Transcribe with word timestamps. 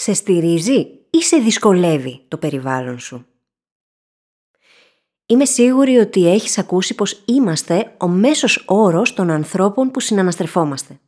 Σε 0.00 0.12
στηρίζει 0.12 0.88
ή 1.10 1.22
σε 1.22 1.36
δυσκολεύει 1.36 2.24
το 2.28 2.36
περιβάλλον 2.38 2.98
σου; 2.98 3.26
Είμαι 5.26 5.44
σίγουρη 5.44 5.96
ότι 5.96 6.28
έχεις 6.28 6.58
ακούσει 6.58 6.94
πως 6.94 7.22
είμαστε 7.24 7.94
ο 7.98 8.08
μέσος 8.08 8.64
όρος 8.66 9.14
των 9.14 9.30
ανθρώπων 9.30 9.90
που 9.90 10.00
συναναστρεφόμαστε. 10.00 11.00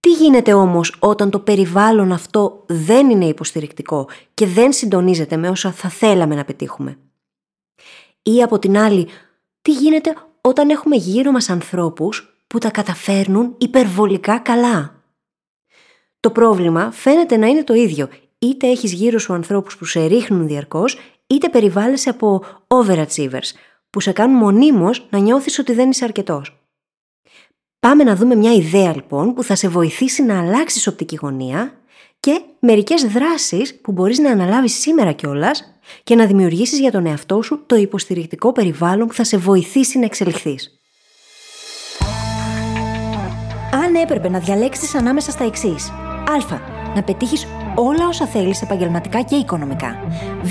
Τι 0.00 0.12
γίνεται 0.12 0.52
όμως 0.52 0.96
όταν 0.98 1.30
το 1.30 1.38
περιβάλλον 1.38 2.12
αυτό 2.12 2.64
δεν 2.66 3.10
είναι 3.10 3.26
υποστηρικτικό 3.26 4.08
και 4.34 4.46
δεν 4.46 4.72
συντονίζεται 4.72 5.36
με 5.36 5.48
όσα 5.48 5.72
θα 5.72 5.88
θέλαμε 5.88 6.34
να 6.34 6.44
πετύχουμε; 6.44 6.98
Ή 8.22 8.42
από 8.42 8.58
την 8.58 8.76
άλλη, 8.78 9.08
τι 9.62 9.72
γίνεται 9.72 10.14
όταν 10.40 10.70
έχουμε 10.70 10.96
γύρω 10.96 11.30
μας 11.30 11.48
ανθρώπους 11.48 12.44
που 12.46 12.58
τα 12.58 12.70
καταφέρνουν 12.70 13.54
υπερβολικά 13.58 14.38
καλά; 14.38 14.93
Το 16.24 16.30
πρόβλημα 16.30 16.90
φαίνεται 16.92 17.36
να 17.36 17.46
είναι 17.46 17.64
το 17.64 17.74
ίδιο, 17.74 18.08
είτε 18.38 18.66
έχεις 18.66 18.92
γύρω 18.92 19.18
σου 19.18 19.32
ανθρώπους 19.32 19.76
που 19.76 19.84
σε 19.84 20.06
ρίχνουν 20.06 20.46
διαρκώς, 20.46 20.98
είτε 21.26 21.48
περιβάλλεσαι 21.48 22.08
από 22.10 22.44
overachievers, 22.66 23.52
που 23.90 24.00
σε 24.00 24.12
κάνουν 24.12 24.36
μονίμως 24.36 25.06
να 25.10 25.18
νιώθεις 25.18 25.58
ότι 25.58 25.72
δεν 25.72 25.90
είσαι 25.90 26.04
αρκετός. 26.04 26.66
Πάμε 27.80 28.04
να 28.04 28.16
δούμε 28.16 28.34
μια 28.34 28.52
ιδέα 28.52 28.94
λοιπόν 28.94 29.34
που 29.34 29.42
θα 29.42 29.54
σε 29.54 29.68
βοηθήσει 29.68 30.22
να 30.22 30.40
αλλάξεις 30.40 30.86
οπτική 30.86 31.18
γωνία 31.20 31.72
και 32.20 32.40
μερικές 32.58 33.04
δράσεις 33.04 33.80
που 33.80 33.92
μπορείς 33.92 34.18
να 34.18 34.30
αναλάβεις 34.30 34.80
σήμερα 34.80 35.12
κιόλας 35.12 35.78
και 36.02 36.14
να 36.14 36.26
δημιουργήσεις 36.26 36.78
για 36.78 36.90
τον 36.90 37.06
εαυτό 37.06 37.42
σου 37.42 37.62
το 37.66 37.76
υποστηρικτικό 37.76 38.52
περιβάλλον 38.52 39.06
που 39.06 39.14
θα 39.14 39.24
σε 39.24 39.36
βοηθήσει 39.36 39.98
να 39.98 40.04
εξελιχθείς. 40.04 40.78
Αν 43.72 43.94
έπρεπε 43.94 44.28
να 44.28 44.38
διαλέξεις 44.38 44.94
ανάμεσα 44.94 45.30
στα 45.30 45.44
εξής. 45.44 45.92
Α. 46.28 46.58
Να 46.94 47.02
πετύχεις 47.02 47.46
όλα 47.74 48.06
όσα 48.08 48.26
θέλεις 48.26 48.62
επαγγελματικά 48.62 49.22
και 49.22 49.34
οικονομικά. 49.34 49.96
Β. 50.42 50.50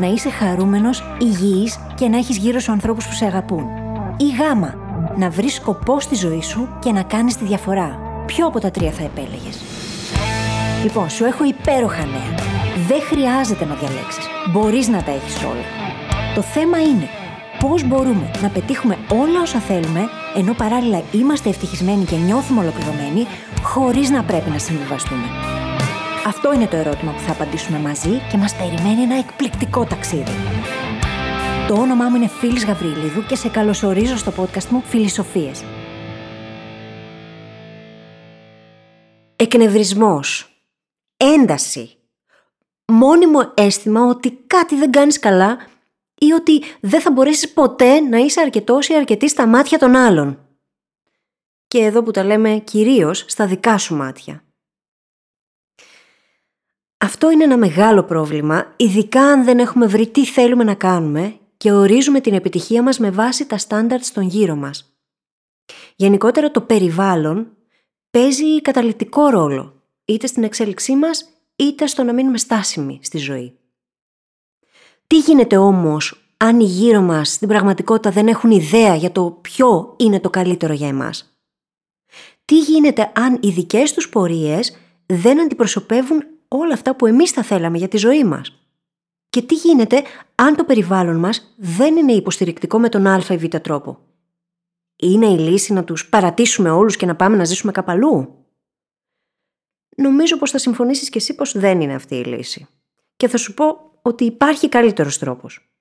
Να 0.00 0.06
είσαι 0.06 0.30
χαρούμενος, 0.30 1.04
υγιής 1.18 1.78
και 1.94 2.08
να 2.08 2.16
έχεις 2.16 2.36
γύρω 2.36 2.58
σου 2.58 2.72
ανθρώπους 2.72 3.06
που 3.06 3.12
σε 3.12 3.24
αγαπούν. 3.24 3.66
Ή 4.16 4.24
Γ. 4.24 4.64
Να 5.16 5.30
βρεις 5.30 5.54
σκοπό 5.54 6.00
στη 6.00 6.14
ζωή 6.14 6.42
σου 6.42 6.68
και 6.78 6.92
να 6.92 7.02
κάνεις 7.02 7.36
τη 7.36 7.44
διαφορά. 7.44 7.98
Ποιο 8.26 8.46
από 8.46 8.60
τα 8.60 8.70
τρία 8.70 8.90
θα 8.90 9.02
επέλεγες; 9.02 9.60
Λοιπόν, 10.82 11.10
σου 11.10 11.24
έχω 11.24 11.44
υπέροχα 11.44 12.04
νέα. 12.04 12.34
Δεν 12.88 13.00
χρειάζεται 13.00 13.64
να 13.64 13.74
διαλέξεις. 13.74 14.26
Μπορείς 14.52 14.88
να 14.88 15.02
τα 15.02 15.10
έχεις 15.10 15.36
όλα. 15.42 15.66
Το 16.34 16.42
θέμα 16.42 16.80
είναι 16.80 17.08
πώς 17.68 17.84
μπορούμε 17.84 18.30
να 18.42 18.48
πετύχουμε 18.48 18.98
όλα 19.08 19.40
όσα 19.40 19.58
θέλουμε, 19.58 20.08
ενώ 20.36 20.52
παράλληλα 20.52 21.02
είμαστε 21.12 21.48
ευτυχισμένοι 21.48 22.04
και 22.04 22.16
νιώθουμε 22.16 22.60
ολοκληρωμένοι, 22.60 23.26
χωρίς 23.62 24.10
να 24.10 24.24
πρέπει 24.24 24.50
να 24.50 24.58
συμβιβαστούμε. 24.58 25.24
Αυτό 26.26 26.52
είναι 26.54 26.66
το 26.66 26.76
ερώτημα 26.76 27.12
που 27.12 27.18
θα 27.18 27.32
απαντήσουμε 27.32 27.78
μαζί 27.78 28.20
και 28.30 28.36
μας 28.36 28.54
περιμένει 28.56 29.02
ένα 29.02 29.18
εκπληκτικό 29.18 29.84
ταξίδι. 29.84 30.32
Το 31.68 31.74
όνομά 31.74 32.08
μου 32.08 32.16
είναι 32.16 32.28
Φίλης 32.28 32.64
Γαβρίλιδου 32.64 33.26
και 33.26 33.36
σε 33.36 33.48
καλωσορίζω 33.48 34.16
στο 34.16 34.32
podcast 34.36 34.66
μου 34.68 34.82
Φιλισοφίες. 34.86 35.64
Εκνευρισμός. 39.36 40.48
Ένταση. 41.16 41.96
Μόνιμο 42.92 43.52
αίσθημα 43.54 44.04
ότι 44.04 44.30
κάτι 44.46 44.76
δεν 44.76 44.90
κάνεις 44.90 45.18
καλά 45.18 45.58
ή 46.26 46.32
ότι 46.32 46.62
δεν 46.80 47.00
θα 47.00 47.10
μπορέσεις 47.10 47.52
ποτέ 47.52 48.00
να 48.00 48.18
είσαι 48.18 48.40
αρκετός 48.40 48.88
ή 48.88 48.94
αρκετή 48.94 49.28
στα 49.28 49.46
μάτια 49.46 49.78
των 49.78 49.94
άλλων. 49.94 50.38
Και 51.66 51.78
εδώ 51.78 52.02
που 52.02 52.10
τα 52.10 52.24
λέμε 52.24 52.62
κυρίως 52.64 53.24
στα 53.28 53.46
δικά 53.46 53.78
σου 53.78 53.94
μάτια. 53.94 54.44
Αυτό 56.98 57.30
είναι 57.30 57.44
ένα 57.44 57.56
μεγάλο 57.56 58.04
πρόβλημα, 58.04 58.74
ειδικά 58.76 59.20
αν 59.20 59.44
δεν 59.44 59.58
έχουμε 59.58 59.86
βρει 59.86 60.08
τι 60.08 60.26
θέλουμε 60.26 60.64
να 60.64 60.74
κάνουμε 60.74 61.38
και 61.56 61.72
ορίζουμε 61.72 62.20
την 62.20 62.34
επιτυχία 62.34 62.82
μας 62.82 62.98
με 62.98 63.10
βάση 63.10 63.46
τα 63.46 63.58
στάνταρτς 63.58 64.12
των 64.12 64.22
γύρω 64.22 64.54
μας. 64.54 64.98
Γενικότερα 65.96 66.50
το 66.50 66.60
περιβάλλον 66.60 67.56
παίζει 68.10 68.60
καταλητικό 68.60 69.28
ρόλο, 69.28 69.82
είτε 70.04 70.26
στην 70.26 70.44
εξέλιξή 70.44 70.96
μας, 70.96 71.28
είτε 71.56 71.86
στο 71.86 72.02
να 72.02 72.12
μείνουμε 72.12 72.38
στάσιμοι 72.38 73.00
στη 73.02 73.18
ζωή. 73.18 73.58
Τι 75.06 75.18
γίνεται 75.18 75.56
όμως 75.56 76.23
αν 76.36 76.60
οι 76.60 76.64
γύρω 76.64 77.00
μας 77.00 77.32
στην 77.32 77.48
πραγματικότητα 77.48 78.10
δεν 78.10 78.28
έχουν 78.28 78.50
ιδέα 78.50 78.94
για 78.94 79.12
το 79.12 79.38
ποιο 79.40 79.94
είναι 79.98 80.20
το 80.20 80.30
καλύτερο 80.30 80.72
για 80.72 80.88
εμάς. 80.88 81.38
Τι 82.44 82.58
γίνεται 82.58 83.12
αν 83.14 83.38
οι 83.42 83.50
δικές 83.50 83.92
τους 83.92 84.08
πορείες 84.08 84.76
δεν 85.06 85.40
αντιπροσωπεύουν 85.40 86.26
όλα 86.48 86.74
αυτά 86.74 86.96
που 86.96 87.06
εμείς 87.06 87.30
θα 87.30 87.42
θέλαμε 87.42 87.78
για 87.78 87.88
τη 87.88 87.96
ζωή 87.96 88.24
μας; 88.24 88.68
Και 89.28 89.42
τι 89.42 89.54
γίνεται 89.54 90.02
αν 90.34 90.56
το 90.56 90.64
περιβάλλον 90.64 91.16
μας 91.16 91.54
δεν 91.56 91.96
είναι 91.96 92.12
υποστηρικτικό 92.12 92.78
με 92.78 92.88
τον 92.88 93.06
α 93.06 93.22
ή 93.28 93.36
β 93.36 93.44
τρόπο; 93.44 93.98
Είναι 94.96 95.26
η 95.26 95.38
λύση 95.38 95.72
να 95.72 95.84
τους 95.84 96.08
παρατήσουμε 96.08 96.70
όλους 96.70 96.96
και 96.96 97.06
να 97.06 97.16
πάμε 97.16 97.36
να 97.36 97.44
ζήσουμε 97.44 97.72
κάπου 97.72 98.44
Νομίζω 99.96 100.38
πως 100.38 100.50
θα 100.50 100.58
συμφωνήσεις 100.58 101.08
και 101.08 101.18
εσύ 101.18 101.34
πως 101.34 101.58
δεν 101.58 101.80
είναι 101.80 101.94
αυτή 101.94 102.14
η 102.14 102.24
λύση. 102.24 102.66
Και 103.16 103.28
θα 103.28 103.36
σου 103.36 103.54
πω 103.54 103.90
ότι 104.02 104.24
υπάρχει 104.24 104.68
καλύτερος 104.68 105.18
τρόπος. 105.18 105.73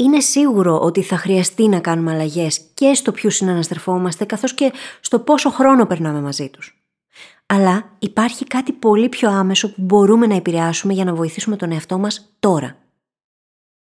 Είναι 0.00 0.20
σίγουρο 0.20 0.80
ότι 0.80 1.02
θα 1.02 1.16
χρειαστεί 1.16 1.68
να 1.68 1.80
κάνουμε 1.80 2.12
αλλαγές 2.12 2.60
και 2.74 2.94
στο 2.94 3.12
ποιους 3.12 3.34
συναναστρεφόμαστε, 3.34 4.24
καθώς 4.24 4.54
και 4.54 4.72
στο 5.00 5.18
πόσο 5.18 5.50
χρόνο 5.50 5.86
περνάμε 5.86 6.20
μαζί 6.20 6.48
τους. 6.48 6.84
Αλλά 7.46 7.96
υπάρχει 7.98 8.44
κάτι 8.44 8.72
πολύ 8.72 9.08
πιο 9.08 9.30
άμεσο 9.30 9.68
που 9.68 9.82
μπορούμε 9.82 10.26
να 10.26 10.34
επηρεάσουμε 10.34 10.92
για 10.92 11.04
να 11.04 11.14
βοηθήσουμε 11.14 11.56
τον 11.56 11.72
εαυτό 11.72 11.98
μας 11.98 12.34
τώρα. 12.38 12.76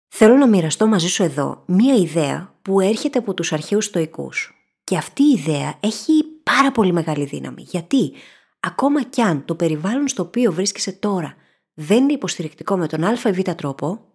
Θέλω 0.08 0.36
να 0.36 0.48
μοιραστώ 0.48 0.88
μαζί 0.88 1.08
σου 1.08 1.24
εδώ 1.24 1.64
μία 1.66 1.96
ιδέα 1.96 2.54
που 2.62 2.80
έρχεται 2.80 3.20
από 3.20 3.34
τους 3.34 3.54
αρχαίους 3.54 3.86
στοικούς. 3.86 4.54
Και 4.84 4.98
αυτή 4.98 5.24
η 5.24 5.32
ιδέα 5.32 5.78
έχει 5.80 6.24
πάρα 6.44 6.72
πολύ 6.72 6.94
μεγάλη 6.94 7.26
δύναμη. 7.26 7.62
Γιατί 7.62 8.14
ακόμα 8.60 9.04
κι 9.04 9.22
αν 9.22 9.46
το 9.46 9.56
περιβάλλον 9.56 10.08
στο 10.08 10.24
οποίο 10.24 10.52
βρίσκεσαι 10.52 10.92
τώρα 10.92 11.36
δεν 11.74 12.04
είναι 12.04 12.14
υποστηρικτικό 12.14 12.78
με 12.78 12.88
τον 12.88 13.04
α 13.04 13.18
ή 13.26 13.32
β 13.32 13.40
τρόπο, 13.40 14.13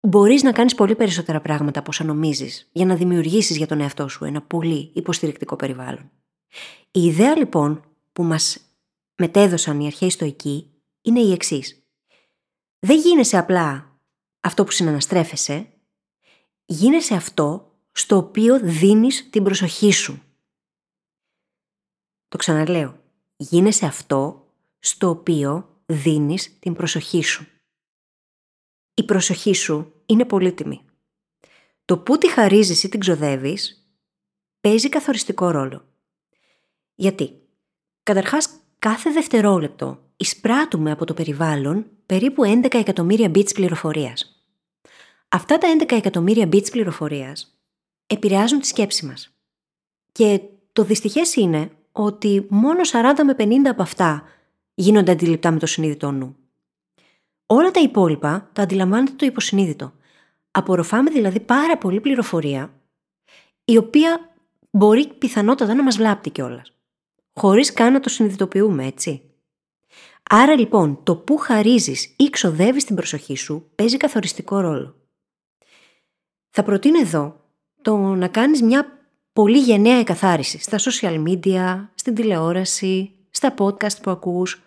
μπορείς 0.00 0.42
να 0.42 0.52
κάνεις 0.52 0.74
πολύ 0.74 0.96
περισσότερα 0.96 1.40
πράγματα 1.40 1.78
από 1.78 1.88
όσα 1.90 2.04
νομίζεις 2.04 2.68
για 2.72 2.86
να 2.86 2.94
δημιουργήσεις 2.94 3.56
για 3.56 3.66
τον 3.66 3.80
εαυτό 3.80 4.08
σου 4.08 4.24
ένα 4.24 4.42
πολύ 4.42 4.90
υποστηρικτικό 4.94 5.56
περιβάλλον. 5.56 6.10
Η 6.90 7.04
ιδέα 7.04 7.36
λοιπόν 7.36 7.84
που 8.12 8.22
μας 8.22 8.58
μετέδωσαν 9.16 9.80
οι 9.80 9.86
αρχαίοι 9.86 10.10
στοικοί 10.10 10.70
είναι 11.02 11.20
η 11.20 11.32
εξής. 11.32 11.82
Δεν 12.78 12.98
γίνεσαι 12.98 13.36
απλά 13.36 13.98
αυτό 14.40 14.64
που 14.64 14.70
συναναστρέφεσαι, 14.70 15.72
γίνεσαι 16.64 17.14
αυτό 17.14 17.72
στο 17.92 18.16
οποίο 18.16 18.60
δίνεις 18.60 19.30
την 19.30 19.42
προσοχή 19.42 19.92
σου. 19.92 20.22
Το 22.28 22.36
ξαναλέω. 22.36 23.02
Γίνεσαι 23.36 23.86
αυτό 23.86 24.48
στο 24.78 25.08
οποίο 25.08 25.82
δίνεις 25.86 26.58
την 26.58 26.74
προσοχή 26.74 27.22
σου. 27.22 27.46
Η 28.98 29.02
προσοχή 29.04 29.54
σου 29.54 29.92
είναι 30.06 30.24
πολύτιμη. 30.24 30.80
Το 31.84 31.98
που 31.98 32.18
τη 32.18 32.30
χαρίζεις 32.30 32.82
ή 32.82 32.88
την 32.88 33.00
ξοδεύεις 33.00 33.90
παίζει 34.60 34.88
καθοριστικό 34.88 35.50
ρόλο. 35.50 35.84
Γιατί, 36.94 37.32
καταρχάς 38.02 38.48
κάθε 38.78 39.10
δευτερόλεπτο 39.10 40.02
εισπράττουμε 40.16 40.90
από 40.90 41.04
το 41.04 41.14
περιβάλλον 41.14 41.86
περίπου 42.06 42.44
11 42.44 42.74
εκατομμύρια 42.74 43.30
bits 43.34 43.54
πληροφορίας. 43.54 44.44
Αυτά 45.28 45.58
τα 45.58 45.68
11 45.80 45.96
εκατομμύρια 45.96 46.48
bits 46.52 46.70
πληροφορίας 46.70 47.58
επηρεάζουν 48.06 48.60
τη 48.60 48.66
σκέψη 48.66 49.06
μας. 49.06 49.30
Και 50.12 50.40
το 50.72 50.84
δυστυχές 50.84 51.34
είναι 51.34 51.70
ότι 51.92 52.46
μόνο 52.48 52.80
40 52.92 53.24
με 53.24 53.34
50 53.38 53.70
από 53.70 53.82
αυτά 53.82 54.22
γίνονται 54.74 55.12
αντιληπτά 55.12 55.50
με 55.50 55.58
το 55.58 55.66
συνείδητό 55.66 56.10
νου. 56.10 56.37
Όλα 57.50 57.70
τα 57.70 57.80
υπόλοιπα 57.80 58.50
τα 58.52 58.62
αντιλαμβάνεται 58.62 59.12
το 59.16 59.26
υποσυνείδητο. 59.26 59.92
Απορροφάμε 60.50 61.10
δηλαδή 61.10 61.40
πάρα 61.40 61.78
πολύ 61.78 62.00
πληροφορία, 62.00 62.72
η 63.64 63.76
οποία 63.76 64.36
μπορεί 64.70 65.06
πιθανότατα 65.18 65.74
να 65.74 65.82
μας 65.82 65.96
βλάπτει 65.96 66.30
κιόλας. 66.30 66.72
Χωρίς 67.32 67.72
καν 67.72 67.92
να 67.92 68.00
το 68.00 68.08
συνειδητοποιούμε, 68.08 68.86
έτσι. 68.86 69.22
Άρα 70.30 70.58
λοιπόν, 70.58 71.02
το 71.02 71.16
που 71.16 71.36
χαρίζεις 71.36 72.14
ή 72.16 72.30
ξοδεύεις 72.30 72.84
την 72.84 72.96
προσοχή 72.96 73.36
σου 73.36 73.70
παίζει 73.74 73.96
καθοριστικό 73.96 74.60
ρόλο. 74.60 74.94
Θα 76.50 76.62
προτείνω 76.62 77.00
εδώ 77.00 77.44
το 77.82 77.96
να 77.96 78.28
κάνεις 78.28 78.62
μια 78.62 79.08
πολύ 79.32 79.58
γενναία 79.58 79.98
εκαθάριση 79.98 80.58
στα 80.58 80.78
social 80.78 81.24
media, 81.28 81.88
στην 81.94 82.14
τηλεόραση, 82.14 83.10
στα 83.30 83.54
podcast 83.58 84.02
που 84.02 84.10
ακούς. 84.10 84.62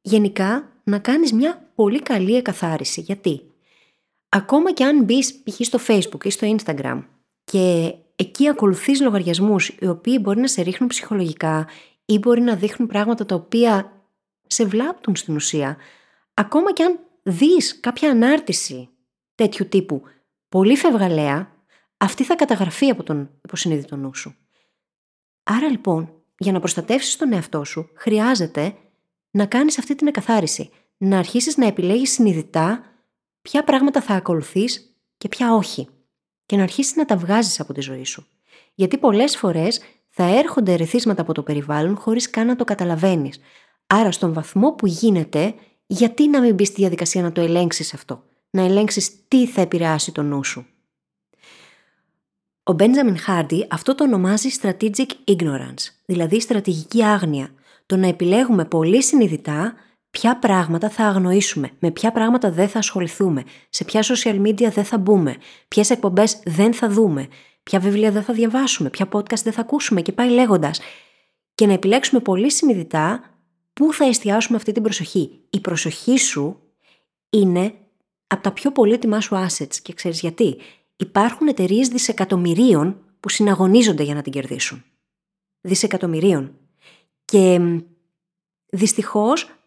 Γενικά, 0.00 0.72
να 0.84 0.98
κάνεις 0.98 1.32
μια 1.32 1.69
πολύ 1.80 2.02
καλή 2.02 2.36
εκαθάριση. 2.36 3.00
Γιατί; 3.00 3.42
Ακόμα 4.28 4.72
και 4.72 4.84
αν 4.84 5.04
μπεις 5.04 5.42
π.χ. 5.42 5.54
στο 5.60 5.78
facebook 5.86 6.24
ή 6.24 6.30
στο 6.30 6.56
instagram 6.56 7.04
και 7.44 7.94
εκεί 8.16 8.48
ακολουθείς 8.48 9.00
λογαριασμούς 9.00 9.68
οι 9.68 9.86
οποίοι 9.86 10.18
μπορεί 10.20 10.40
να 10.40 10.46
σε 10.46 10.62
ρίχνουν 10.62 10.88
ψυχολογικά 10.88 11.68
ή 12.04 12.18
μπορεί 12.18 12.40
να 12.40 12.56
δείχνουν 12.56 12.88
πράγματα 12.88 13.26
τα 13.26 13.34
οποία 13.34 14.02
σε 14.46 14.64
βλάπτουν 14.64 15.16
στην 15.16 15.34
ουσία. 15.34 15.76
Ακόμα 16.34 16.72
και 16.72 16.82
αν 16.82 16.98
δεις 17.22 17.80
κάποια 17.80 18.10
ανάρτηση 18.10 18.88
τέτοιου 19.34 19.68
τύπου 19.68 20.02
πολύ 20.48 20.76
φευγαλέα, 20.76 21.52
αυτή 21.96 22.24
θα 22.24 22.34
καταγραφεί 22.34 22.90
από 22.90 23.02
τον 23.02 23.30
υποσυνείδητο 23.44 23.96
νου 23.96 24.14
σου. 24.14 24.36
Άρα 25.42 25.68
λοιπόν, 25.68 26.12
για 26.38 26.52
να 26.52 26.58
προστατεύσεις 26.58 27.16
τον 27.16 27.32
εαυτό 27.32 27.64
σου, 27.64 27.90
χρειάζεται 27.94 28.74
να 29.30 29.46
κάνεις 29.46 29.78
αυτή 29.78 29.94
την 29.94 30.06
εκαθάριση. 30.06 30.70
Να 31.02 31.18
αρχίσεις 31.18 31.56
να 31.56 31.66
επιλέγεις 31.66 32.10
συνειδητά 32.10 32.82
ποια 33.42 33.64
πράγματα 33.64 34.00
θα 34.00 34.14
ακολουθείς 34.14 34.96
και 35.16 35.28
ποια 35.28 35.54
όχι. 35.54 35.88
Και 36.46 36.56
να 36.56 36.62
αρχίσεις 36.62 36.96
να 36.96 37.04
τα 37.04 37.16
βγάζεις 37.16 37.60
από 37.60 37.72
τη 37.72 37.80
ζωή 37.80 38.04
σου. 38.04 38.26
Γιατί 38.74 38.98
πολλές 38.98 39.36
φορές 39.36 39.80
θα 40.10 40.24
έρχονται 40.24 40.72
ερεθίσματα 40.72 41.22
από 41.22 41.32
το 41.32 41.42
περιβάλλον 41.42 41.96
χωρίς 41.96 42.30
καν 42.30 42.46
να 42.46 42.56
το 42.56 42.64
καταλαβαίνεις. 42.64 43.40
Άρα 43.86 44.12
στον 44.12 44.32
βαθμό 44.32 44.72
που 44.72 44.86
γίνεται, 44.86 45.54
γιατί 45.86 46.28
να 46.28 46.40
μην 46.40 46.54
μπεις 46.54 46.68
στη 46.68 46.80
διαδικασία 46.80 47.22
να 47.22 47.32
το 47.32 47.40
ελέγξεις 47.40 47.94
αυτό; 47.94 48.24
Να 48.50 48.62
ελέγξεις 48.62 49.28
τι 49.28 49.46
θα 49.46 49.60
επηρεάσει 49.60 50.12
το 50.12 50.22
νου 50.22 50.44
σου. 50.44 50.66
Ο 52.62 52.72
Μπέντζαμιν 52.72 53.18
Χάρντι 53.18 53.66
αυτό 53.70 53.94
το 53.94 54.04
ονομάζει 54.04 54.48
strategic 54.60 55.10
ignorance, 55.24 55.84
δηλαδή 56.04 56.40
στρατηγική 56.40 57.04
άγνοια. 57.04 57.54
Το 57.86 57.96
να 57.96 58.06
επιλέγουμε 58.06 58.64
πολύ 58.64 59.02
συνειδητά 59.02 59.74
ποια 60.10 60.38
πράγματα 60.38 60.90
θα 60.90 61.04
αγνοήσουμε, 61.06 61.70
με 61.78 61.90
ποια 61.90 62.12
πράγματα 62.12 62.50
δεν 62.50 62.68
θα 62.68 62.78
ασχοληθούμε, 62.78 63.44
σε 63.68 63.84
ποια 63.84 64.02
social 64.02 64.46
media 64.46 64.70
δεν 64.72 64.84
θα 64.84 64.98
μπούμε, 64.98 65.36
ποιες 65.68 65.90
εκπομπές 65.90 66.40
δεν 66.44 66.74
θα 66.74 66.88
δούμε, 66.88 67.28
ποια 67.62 67.78
βιβλία 67.78 68.10
δεν 68.10 68.22
θα 68.22 68.32
διαβάσουμε, 68.32 68.90
ποια 68.90 69.08
podcast 69.12 69.42
δεν 69.42 69.52
θα 69.52 69.60
ακούσουμε 69.60 70.02
και 70.02 70.12
πάει 70.12 70.30
λέγοντας. 70.30 70.80
Και 71.54 71.66
να 71.66 71.72
επιλέξουμε 71.72 72.20
πολύ 72.20 72.50
συνειδητά 72.50 73.22
πού 73.72 73.92
θα 73.92 74.04
εστιάσουμε 74.04 74.56
αυτή 74.56 74.72
την 74.72 74.82
προσοχή. 74.82 75.40
Η 75.50 75.60
προσοχή 75.60 76.18
σου 76.18 76.60
είναι 77.30 77.74
από 78.26 78.42
τα 78.42 78.52
πιο 78.52 78.72
πολύτιμά 78.72 79.20
σου 79.20 79.46
assets 79.46 79.76
και 79.82 79.92
ξέρεις 79.92 80.20
γιατί 80.20 80.56
υπάρχουν 80.96 81.48
εταιρείες 81.48 81.88
δισεκατομμυρίων 81.88 83.00
που 83.20 83.28
συναγωνίζονται 83.28 84.02
για 84.02 84.14
να 84.14 84.22
την 84.22 84.32
κερδίσουν. 84.32 84.84
Δισεκατομμυρίων. 85.60 86.58
Και 87.24 87.60
δυστυχώς 88.70 89.59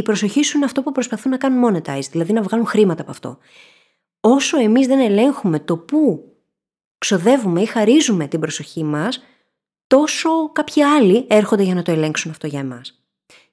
η 0.00 0.02
προσοχή 0.02 0.42
σου 0.42 0.56
είναι 0.56 0.66
αυτό 0.66 0.82
που 0.82 0.92
προσπαθούν 0.92 1.30
να 1.30 1.36
κάνουν 1.36 1.82
monetize, 1.82 2.08
δηλαδή 2.10 2.32
να 2.32 2.42
βγάλουν 2.42 2.66
χρήματα 2.66 3.02
από 3.02 3.10
αυτό. 3.10 3.38
Όσο 4.20 4.58
εμείς 4.58 4.86
δεν 4.86 4.98
ελέγχουμε 5.00 5.60
το 5.60 5.76
πού 5.76 6.24
ξοδεύουμε 6.98 7.60
ή 7.60 7.66
χαρίζουμε 7.66 8.26
την 8.26 8.40
προσοχή 8.40 8.84
μας, 8.84 9.22
τόσο 9.86 10.52
κάποιοι 10.52 10.82
άλλοι 10.82 11.26
έρχονται 11.28 11.62
για 11.62 11.74
να 11.74 11.82
το 11.82 11.90
ελέγξουν 11.90 12.30
αυτό 12.30 12.46
για 12.46 12.60
εμάς. 12.60 13.04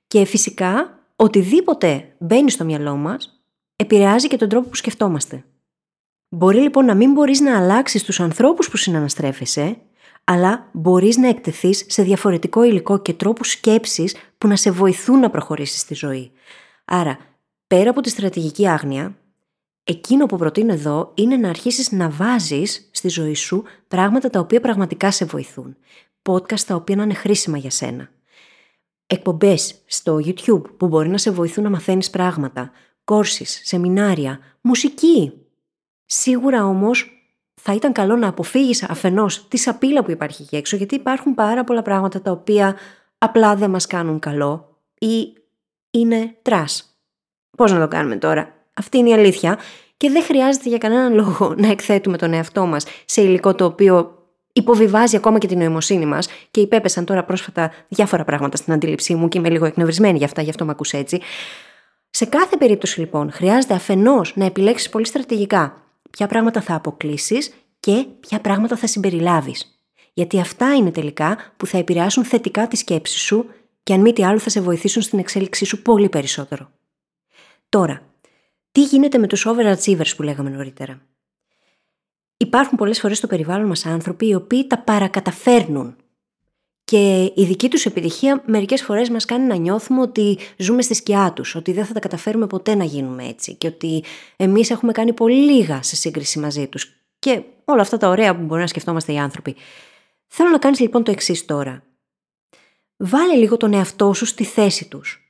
Και 0.07 0.25
φυσικά, 0.25 0.99
οτιδήποτε 1.15 2.15
μπαίνει 2.19 2.51
στο 2.51 2.65
μυαλό 2.65 2.95
μας, 2.95 3.41
επηρεάζει 3.75 4.27
και 4.27 4.37
τον 4.37 4.49
τρόπο 4.49 4.69
που 4.69 4.75
σκεφτόμαστε. 4.75 5.43
Μπορεί 6.29 6.59
λοιπόν 6.59 6.85
να 6.85 6.95
μην 6.95 7.11
μπορείς 7.11 7.39
να 7.39 7.57
αλλάξεις 7.57 8.03
τους 8.03 8.19
ανθρώπους 8.19 8.69
που 8.69 8.77
συναναστρέφεσαι, 8.77 9.77
αλλά 10.29 10.69
μπορείς 10.71 11.17
να 11.17 11.27
εκτεθείς 11.27 11.85
σε 11.87 12.03
διαφορετικό 12.03 12.63
υλικό 12.63 12.97
και 12.97 13.13
τρόπους 13.13 13.51
σκέψης 13.51 14.15
που 14.37 14.47
να 14.47 14.55
σε 14.55 14.71
βοηθούν 14.71 15.19
να 15.19 15.29
προχωρήσεις 15.29 15.79
στη 15.79 15.93
ζωή. 15.93 16.31
Άρα, 16.85 17.17
πέρα 17.67 17.89
από 17.89 18.01
τη 18.01 18.09
στρατηγική 18.09 18.67
άγνοια, 18.67 19.17
εκείνο 19.83 20.25
που 20.25 20.37
προτείνω 20.37 20.73
εδώ 20.73 21.11
είναι 21.13 21.35
να 21.37 21.49
αρχίσεις 21.49 21.91
να 21.91 22.09
βάζεις 22.09 22.89
στη 22.91 23.09
ζωή 23.09 23.33
σου 23.33 23.63
πράγματα 23.87 24.29
τα 24.29 24.39
οποία 24.39 24.59
πραγματικά 24.59 25.11
σε 25.11 25.25
βοηθούν. 25.25 25.77
Podcast 26.21 26.59
τα 26.59 26.75
οποία 26.75 26.95
να 26.95 27.03
είναι 27.03 27.13
χρήσιμα 27.13 27.57
για 27.57 27.71
σένα. 27.71 28.09
Εκπομπές 29.07 29.75
στο 29.85 30.15
YouTube 30.15 30.77
που 30.77 30.87
μπορεί 30.87 31.09
να 31.09 31.17
σε 31.17 31.31
βοηθούν 31.31 31.63
να 31.63 31.69
μαθαίνεις 31.69 32.09
πράγματα. 32.09 32.71
Κόρσεις, 33.03 33.61
σεμινάρια, 33.63 34.39
μουσική, 34.61 35.33
Σίγουρα 36.09 36.65
όμως 36.65 37.16
θα 37.69 37.75
ήταν 37.75 37.91
καλό 37.91 38.15
να 38.15 38.27
αποφύγεις 38.27 38.83
αφενός 38.83 39.47
τη 39.47 39.57
σαπίλα 39.57 40.03
που 40.03 40.11
υπάρχει 40.11 40.41
εκεί 40.41 40.55
έξω, 40.55 40.75
γιατί 40.75 40.95
υπάρχουν 40.95 41.33
πάρα 41.33 41.63
πολλά 41.63 41.81
πράγματα 41.81 42.21
τα 42.21 42.31
οποία 42.31 42.75
απλά 43.17 43.55
δεν 43.55 43.69
μας 43.69 43.87
κάνουν 43.87 44.19
καλό 44.19 44.77
ή 44.99 45.33
είναι 45.91 46.35
τρά. 46.41 46.65
Πώς 47.57 47.71
να 47.71 47.79
το 47.79 47.87
κάνουμε 47.87 48.15
τώρα; 48.15 48.53
Αυτή 48.73 48.97
είναι 48.97 49.09
η 49.09 49.13
αλήθεια. 49.13 49.59
Και 49.97 50.09
δεν 50.09 50.23
χρειάζεται 50.23 50.69
για 50.69 50.77
κανέναν 50.77 51.13
λόγο 51.13 51.53
να 51.63 51.67
εκθέτουμε 51.67 52.17
τον 52.17 52.33
εαυτό 52.33 52.65
μας 52.65 52.85
σε 53.05 53.21
υλικό 53.21 53.55
το 53.55 53.65
οποίο 53.65 54.23
υποβιβάζει 54.53 55.15
ακόμα 55.15 55.37
και 55.37 55.47
την 55.47 55.57
νοημοσύνη 55.57 56.05
μας 56.05 56.27
και 56.51 56.61
υπέπεσαν 56.61 57.05
τώρα 57.05 57.23
πρόσφατα 57.23 57.71
διάφορα 57.87 58.23
πράγματα 58.23 58.57
στην 58.57 58.73
αντίληψή 58.73 59.15
μου 59.15 59.27
και 59.27 59.37
είμαι 59.37 59.49
λίγο 59.49 59.65
εκνευρισμένη 59.65 60.17
γι' 60.17 60.23
αυτά, 60.23 60.41
γι' 60.41 60.49
αυτό 60.49 60.65
με 60.65 60.71
ακούς 60.71 60.93
έτσι. 60.93 61.21
Σε 62.09 62.25
κάθε 62.25 62.57
περίπτωση 62.57 62.99
λοιπόν 62.99 63.31
χρειάζεται 63.31 63.73
αφενός 63.73 64.35
να 64.35 64.45
επιλέξεις 64.45 64.89
πολύ 64.89 65.05
στρατηγικά 65.05 65.81
ποια 66.09 66.27
πράγματα 66.27 66.61
θα 66.61 66.75
αποκλείσεις 66.75 67.53
και 67.79 68.05
ποια 68.19 68.41
πράγματα 68.41 68.75
θα 68.75 68.87
συμπεριλάβεις. 68.87 69.81
Γιατί 70.13 70.39
αυτά 70.39 70.75
είναι 70.75 70.91
τελικά 70.91 71.37
που 71.57 71.65
θα 71.65 71.77
επηρεάσουν 71.77 72.25
θετικά 72.25 72.67
τη 72.67 72.75
σκέψη 72.75 73.19
σου 73.19 73.45
και 73.83 73.93
αν 73.93 74.01
μη 74.01 74.13
τι 74.13 74.25
άλλο 74.25 74.39
θα 74.39 74.49
σε 74.49 74.61
βοηθήσουν 74.61 75.01
στην 75.01 75.19
εξέλιξή 75.19 75.65
σου 75.65 75.81
πολύ 75.81 76.09
περισσότερο. 76.09 76.71
Τώρα, 77.69 78.01
τι 78.71 78.83
γίνεται 78.83 79.17
με 79.17 79.27
τους 79.27 79.47
overachievers 79.47 80.15
που 80.15 80.23
λέγαμε 80.23 80.49
νωρίτερα; 80.49 81.01
Υπάρχουν 82.37 82.77
πολλές 82.77 82.99
φορές 82.99 83.17
στο 83.17 83.27
περιβάλλον 83.27 83.67
μας 83.67 83.85
άνθρωποι 83.85 84.27
οι 84.27 84.33
οποίοι 84.33 84.67
τα 84.67 84.79
παρακαταφέρνουν 84.79 85.95
και 86.91 87.31
η 87.35 87.45
δική 87.45 87.69
τους 87.69 87.85
επιτυχία 87.85 88.43
μερικές 88.45 88.81
φορές 88.81 89.09
μας 89.09 89.25
κάνει 89.25 89.45
να 89.45 89.55
νιώθουμε 89.55 90.01
ότι 90.01 90.37
ζούμε 90.57 90.81
στη 90.81 90.93
σκιά 90.93 91.33
τους, 91.35 91.55
ότι 91.55 91.71
δεν 91.71 91.85
θα 91.85 91.93
τα 91.93 91.99
καταφέρουμε 91.99 92.47
ποτέ 92.47 92.75
να 92.75 92.83
γίνουμε 92.83 93.27
έτσι 93.27 93.55
και 93.55 93.67
ότι 93.67 94.03
εμείς 94.35 94.69
έχουμε 94.69 94.91
κάνει 94.91 95.13
πολύ 95.13 95.51
λίγα 95.51 95.83
σε 95.83 95.95
σύγκριση 95.95 96.39
μαζί 96.39 96.67
τους. 96.67 96.93
Και 97.19 97.43
όλα 97.65 97.81
αυτά 97.81 97.97
τα 97.97 98.07
ωραία 98.07 98.35
που 98.35 98.43
μπορεί 98.43 98.61
να 98.61 98.67
σκεφτόμαστε 98.67 99.13
οι 99.13 99.17
άνθρωποι. 99.17 99.55
Θέλω 100.27 100.49
να 100.49 100.57
κάνεις 100.57 100.79
λοιπόν 100.79 101.03
το 101.03 101.11
εξής 101.11 101.45
τώρα. 101.45 101.83
Βάλε 102.97 103.35
λίγο 103.35 103.57
τον 103.57 103.73
εαυτό 103.73 104.13
σου 104.13 104.25
στη 104.25 104.43
θέση 104.43 104.87
τους. 104.87 105.21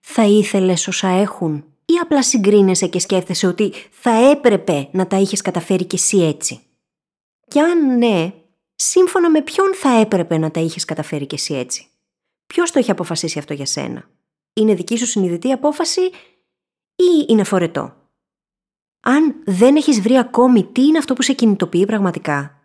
Θα 0.00 0.24
ήθελες 0.24 0.88
όσα 0.88 1.08
έχουν 1.08 1.64
ή 1.84 1.94
απλά 2.02 2.22
συγκρίνεσαι 2.22 2.86
και 2.86 2.98
σκέφτεσαι 2.98 3.46
ότι 3.46 3.72
θα 3.90 4.30
έπρεπε 4.30 4.88
να 4.92 5.06
τα 5.06 5.16
είχες 5.16 5.40
καταφέρει 5.40 5.84
κι 5.84 5.94
εσύ 5.94 6.18
έτσι; 6.18 6.60
Κι 7.48 7.58
αν 7.58 7.98
ναι, 7.98 8.32
σύμφωνα 8.82 9.30
με 9.30 9.42
ποιον 9.42 9.74
θα 9.74 10.00
έπρεπε 10.00 10.38
να 10.38 10.50
τα 10.50 10.60
είχες 10.60 10.84
καταφέρει 10.84 11.26
κι 11.26 11.34
εσύ 11.34 11.54
έτσι; 11.54 11.86
Ποιος 12.46 12.70
το 12.70 12.78
έχει 12.78 12.90
αποφασίσει 12.90 13.38
αυτό 13.38 13.54
για 13.54 13.66
σένα; 13.66 14.04
Είναι 14.52 14.74
δική 14.74 14.96
σου 14.96 15.06
συνειδητή 15.06 15.52
απόφαση 15.52 16.00
ή 16.94 17.24
είναι 17.28 17.44
φορετό; 17.44 17.94
Αν 19.00 19.34
δεν 19.44 19.76
έχεις 19.76 20.00
βρει 20.00 20.16
ακόμη 20.16 20.64
τι 20.64 20.82
είναι 20.82 20.98
αυτό 20.98 21.14
που 21.14 21.22
σε 21.22 21.32
κινητοποιεί 21.32 21.84
πραγματικά, 21.84 22.60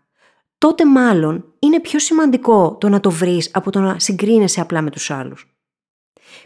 τότε 0.57 0.85
μάλλον 0.85 1.53
είναι 1.59 1.79
πιο 1.79 1.99
σημαντικό 1.99 2.77
το 2.79 2.89
να 2.89 2.99
το 2.99 3.11
βρεις 3.11 3.49
από 3.53 3.71
το 3.71 3.79
να 3.79 3.99
συγκρίνεσαι 3.99 4.61
απλά 4.61 4.81
με 4.81 4.89
τους 4.89 5.11
άλλους. 5.11 5.55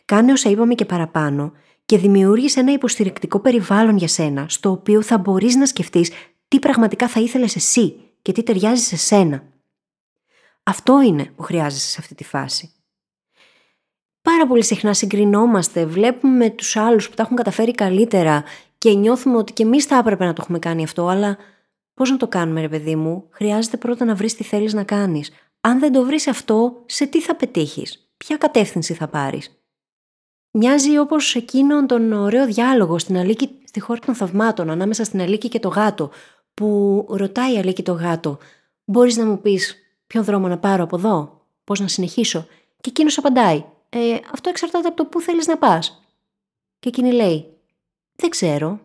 Κάνε 0.05 0.31
όσα 0.31 0.49
είπαμε 0.49 0.75
και 0.75 0.85
παραπάνω 0.85 1.51
και 1.85 1.97
δημιούργησε 1.97 2.59
ένα 2.59 2.71
υποστηρικτικό 2.71 3.39
περιβάλλον 3.39 3.97
για 3.97 4.07
σένα, 4.07 4.45
στο 4.49 4.71
οποίο 4.71 5.01
θα 5.01 5.17
μπορείς 5.17 5.55
να 5.55 5.65
σκεφτείς 5.65 6.11
τι 6.47 6.59
πραγματικά 6.59 7.07
θα 7.07 7.19
ήθελες 7.19 7.55
εσύ 7.55 7.95
και 8.21 8.31
τι 8.31 8.43
ταιριάζει 8.43 8.83
σε 8.83 8.97
σένα. 8.97 9.43
Αυτό 10.69 11.01
είναι 11.01 11.25
που 11.25 11.43
χρειάζεσαι 11.43 11.89
σε 11.89 11.97
αυτή 11.99 12.15
τη 12.15 12.23
φάση. 12.23 12.71
Πάρα 14.21 14.47
πολύ 14.47 14.63
συχνά 14.63 14.93
συγκρινόμαστε, 14.93 15.85
βλέπουμε 15.85 16.49
τους 16.49 16.75
άλλους 16.75 17.09
που 17.09 17.15
τα 17.15 17.23
έχουν 17.23 17.35
καταφέρει 17.35 17.71
καλύτερα 17.71 18.43
και 18.77 18.93
νιώθουμε 18.93 19.37
ότι 19.37 19.53
και 19.53 19.63
εμείς 19.63 19.85
θα 19.85 19.97
έπρεπε 19.97 20.25
να 20.25 20.33
το 20.33 20.41
έχουμε 20.41 20.59
κάνει 20.59 20.83
αυτό, 20.83 21.07
αλλά 21.07 21.37
πώς 21.93 22.09
να 22.09 22.17
το 22.17 22.27
κάνουμε, 22.27 22.61
ρε 22.61 22.69
παιδί 22.69 22.95
μου, 22.95 23.27
χρειάζεται 23.29 23.77
πρώτα 23.77 24.05
να 24.05 24.15
βρεις 24.15 24.35
τι 24.35 24.43
θέλεις 24.43 24.73
να 24.73 24.83
κάνεις. 24.83 25.31
Αν 25.61 25.79
δεν 25.79 25.91
το 25.91 26.03
βρεις 26.03 26.27
αυτό, 26.27 26.83
σε 26.85 27.05
τι 27.05 27.21
θα 27.21 27.35
πετύχεις, 27.35 28.11
ποια 28.17 28.37
κατεύθυνση 28.37 28.93
θα 28.93 29.07
πάρεις; 29.07 29.63
Μοιάζει 30.51 30.97
όπως 30.97 31.35
εκείνον 31.35 31.87
τον 31.87 32.11
ωραίο 32.11 32.45
διάλογο 32.45 32.99
στην 32.99 33.17
Αλίκη 33.17 33.49
στη 33.63 33.79
χώρα 33.79 33.99
των 33.99 34.15
θαυμάτων, 34.15 34.69
ανάμεσα 34.69 35.03
στην 35.03 35.21
Αλίκη 35.21 35.49
και 35.49 35.59
το 35.59 35.67
γάτο, 35.67 36.11
που 36.53 37.05
ρωτάει 37.09 37.53
η 37.53 37.57
Αλίκη 37.57 37.83
το 37.83 37.91
γάτο, 37.91 38.37
Μπορείς 38.85 39.17
να 39.17 39.25
μου 39.25 39.41
πεις 39.41 39.75
ποιον 40.09 40.23
δρόμο 40.23 40.47
να 40.47 40.57
πάρω 40.57 40.83
από 40.83 40.95
εδώ, 40.95 41.45
πώς 41.63 41.79
να 41.79 41.87
συνεχίσω; 41.87 42.47
Και 42.81 42.89
εκείνος 42.89 43.17
απαντάει, 43.17 43.65
ε, 43.89 44.17
Αυτό 44.33 44.49
εξαρτάται 44.49 44.87
από 44.87 44.97
το 44.97 45.05
πού 45.05 45.21
θέλεις 45.21 45.47
να 45.47 45.57
πας. 45.57 46.03
Και 46.79 46.89
εκείνη 46.89 47.11
λέει, 47.11 47.57
Δεν 48.15 48.29
ξέρω. 48.29 48.79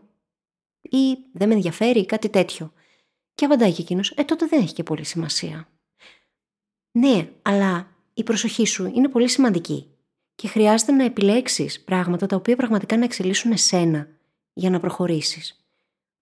Ή 0.80 1.16
δεν 1.32 1.48
με 1.48 1.54
ενδιαφέρει, 1.54 2.06
κάτι 2.06 2.28
τέτοιο. 2.28 2.72
Και 3.34 3.44
απαντάει 3.44 3.72
και 3.72 3.82
εκείνος, 3.82 4.10
Ε, 4.10 4.24
τότε 4.24 4.46
δεν 4.46 4.62
έχει 4.62 4.74
και 4.74 4.82
πολύ 4.82 5.04
σημασία. 5.04 5.68
Ναι, 6.90 7.28
αλλά 7.42 7.88
η 8.14 8.22
προσοχή 8.22 8.66
σου 8.66 8.86
είναι 8.94 9.08
πολύ 9.08 9.28
σημαντική 9.28 9.90
και 10.34 10.48
χρειάζεται 10.48 10.92
να 10.92 11.04
επιλέξεις 11.04 11.84
πράγματα 11.84 12.26
τα 12.26 12.36
οποία 12.36 12.56
πραγματικά 12.56 12.96
να 12.96 13.04
εξελίσσουν 13.04 13.52
εσένα 13.52 14.08
για 14.52 14.70
να 14.70 14.80
προχωρήσεις. 14.80 15.66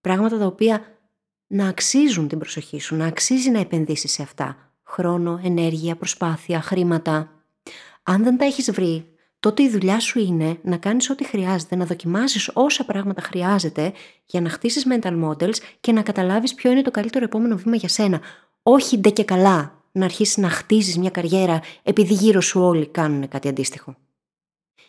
Πράγματα 0.00 0.38
τα 0.38 0.46
οποία 0.46 0.98
να 1.46 1.68
αξίζουν 1.68 2.28
την 2.28 2.38
προσοχή 2.38 2.80
σου, 2.80 2.96
να 2.96 3.06
αξίζει 3.06 3.50
να 3.50 3.58
επενδύσεις 3.58 4.12
σε 4.12 4.22
αυτά. 4.22 4.71
Χρόνο, 4.94 5.40
ενέργεια, 5.44 5.96
προσπάθεια, 5.96 6.60
χρήματα. 6.60 7.30
Αν 8.02 8.22
δεν 8.22 8.36
τα 8.38 8.44
έχεις 8.44 8.70
βρει, 8.70 9.06
τότε 9.40 9.62
η 9.62 9.70
δουλειά 9.70 10.00
σου 10.00 10.18
είναι 10.18 10.58
να 10.62 10.76
κάνεις 10.76 11.10
ό,τι 11.10 11.24
χρειάζεται, 11.24 11.76
να 11.76 11.84
δοκιμάσεις 11.84 12.50
όσα 12.52 12.84
πράγματα 12.84 13.20
χρειάζεται 13.22 13.92
για 14.26 14.40
να 14.40 14.48
χτίσεις 14.48 14.86
mental 14.90 15.24
models 15.24 15.56
και 15.80 15.92
να 15.92 16.02
καταλάβεις 16.02 16.54
ποιο 16.54 16.70
είναι 16.70 16.82
το 16.82 16.90
καλύτερο 16.90 17.24
επόμενο 17.24 17.56
βήμα 17.56 17.76
για 17.76 17.88
σένα. 17.88 18.20
Όχι 18.62 18.98
ντε 18.98 19.10
και 19.10 19.24
καλά 19.24 19.82
να 19.92 20.04
αρχίσεις 20.04 20.36
να 20.36 20.48
χτίζεις 20.48 20.98
μια 20.98 21.10
καριέρα 21.10 21.60
επειδή 21.82 22.14
γύρω 22.14 22.40
σου 22.40 22.60
όλοι 22.60 22.86
κάνουν 22.86 23.28
κάτι 23.28 23.48
αντίστοιχο. 23.48 23.96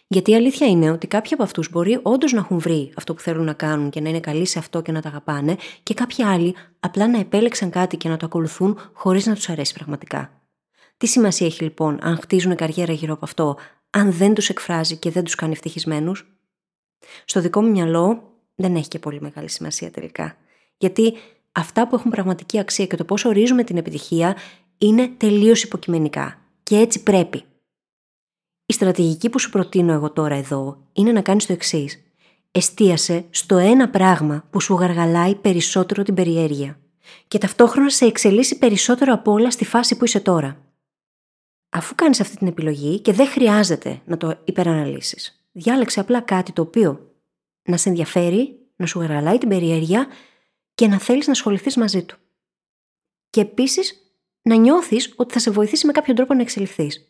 Γιατί 0.08 0.32
η 0.32 0.36
αλήθεια 0.36 0.68
είναι 0.68 0.92
ότι 0.92 1.08
κάποιοι 1.08 1.34
από 1.34 1.44
αυτούς 1.44 1.70
μπορεί 1.70 2.00
όντως 2.02 2.32
να 2.32 2.40
έχουν 2.40 2.60
βρει 2.60 2.92
αυτό 2.96 3.14
που 3.14 3.22
θέλουν 3.22 3.46
να 3.46 3.54
κάνουν 3.54 3.90
και 3.90 4.02
να 4.02 4.10
είναι 4.10 4.20
καλοί 4.20 4.46
σε 4.46 4.60
αυτό 4.60 4.82
και 4.82 4.92
να 4.92 5.02
τα 5.02 5.10
αγαπάνε, 5.10 5.56
και 5.84 5.94
κάποιοι 5.94 6.24
άλλοι 6.24 6.56
απλά 6.80 7.08
να 7.08 7.20
επέλεξαν 7.20 7.70
κάτι 7.70 7.98
και 7.98 8.10
να 8.10 8.18
το 8.18 8.26
ακολουθούν 8.26 8.80
χωρίς 8.94 9.26
να 9.26 9.36
τους 9.36 9.50
αρέσει 9.50 9.74
πραγματικά. 9.74 10.42
Τι 10.98 11.08
σημασία 11.08 11.48
έχει 11.48 11.64
λοιπόν 11.64 12.00
αν 12.02 12.18
χτίζουν 12.18 12.56
καριέρα 12.56 12.94
γύρω 12.94 13.14
από 13.14 13.26
αυτό, 13.26 13.58
αν 13.90 14.12
δεν 14.12 14.34
τους 14.34 14.50
εκφράζει 14.50 14.98
και 14.98 15.12
δεν 15.12 15.24
τους 15.24 15.36
κάνει 15.36 15.52
ευτυχισμένους; 15.52 16.38
Στο 17.26 17.42
δικό 17.42 17.62
μου 17.62 17.70
μυαλό 17.70 18.34
δεν 18.56 18.76
έχει 18.76 18.88
και 18.88 19.00
πολύ 19.00 19.22
μεγάλη 19.22 19.50
σημασία 19.50 19.92
τελικά. 19.92 20.36
Γιατί 20.78 21.14
αυτά 21.52 21.88
που 21.88 21.96
έχουν 21.96 22.12
πραγματική 22.12 22.60
αξία 22.60 22.86
και 22.86 22.96
το 22.96 23.06
πώς 23.06 23.26
ορίζουμε 23.26 23.64
την 23.64 23.78
επιτυχία 23.78 24.38
είναι 24.78 25.08
τελείως 25.18 25.64
υποκειμενικά. 25.64 26.38
Και 26.64 26.78
έτσι 26.78 27.04
πρέπει. 27.04 27.44
Η 28.74 28.76
στρατηγική 28.76 29.30
που 29.30 29.40
σου 29.40 29.50
προτείνω 29.50 29.94
εγώ 29.94 30.12
τώρα 30.12 30.36
εδώ 30.36 30.88
είναι 30.94 31.12
να 31.12 31.22
κάνεις 31.22 31.46
το 31.46 31.54
εξής. 31.54 32.04
Εστίασε 32.52 33.26
στο 33.30 33.58
ένα 33.58 33.90
πράγμα 33.90 34.48
που 34.50 34.60
σου 34.60 34.74
γαργαλάει 34.74 35.36
περισσότερο 35.36 36.04
την 36.04 36.14
περιέργεια 36.14 36.80
και 37.28 37.38
ταυτόχρονα 37.38 37.90
σε 37.90 38.06
εξελίσσει 38.06 38.58
περισσότερο 38.58 39.14
από 39.14 39.32
όλα 39.32 39.52
στη 39.52 39.66
φάση 39.66 39.98
που 39.98 40.06
είσαι 40.06 40.20
τώρα. 40.20 40.58
Αφού 41.70 41.96
κάνεις 41.96 42.20
αυτή 42.20 42.38
την 42.38 42.48
επιλογή 42.48 43.00
και 43.00 43.14
δεν 43.14 43.28
χρειάζεται 43.28 44.02
να 44.06 44.18
το 44.18 44.40
υπεραναλύσεις, 44.44 45.46
διάλεξε 45.52 46.00
απλά 46.00 46.22
κάτι 46.22 46.52
το 46.52 46.62
οποίο 46.62 47.12
να 47.64 47.78
σε 47.78 47.90
ενδιαφέρει, 47.90 48.60
να 48.76 48.86
σου 48.86 49.00
γαργαλάει 49.00 49.38
την 49.38 49.50
περιέργεια 49.50 50.08
και 50.74 50.88
να 50.88 51.00
θέλεις 51.00 51.26
να 51.26 51.32
ασχοληθείς 51.32 51.76
μαζί 51.76 52.04
του. 52.04 52.18
Και 53.30 53.42
επίσης 53.42 54.14
να 54.42 54.56
νιώθεις 54.56 55.14
ότι 55.16 55.34
θα 55.34 55.40
σε 55.40 55.52
βοηθήσει 55.52 55.86
με 55.86 55.92
κάποιο 55.92 56.14
τρόπο 56.14 56.34
να 56.34 56.42
εξελιχθείς. 56.42 57.08